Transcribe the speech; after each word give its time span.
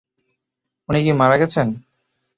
উনি 0.89 0.99
কি 1.05 1.11
মারা 1.19 1.35
গেছেন? 1.41 1.67